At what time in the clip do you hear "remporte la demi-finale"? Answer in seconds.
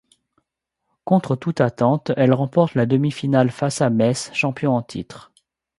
2.33-3.51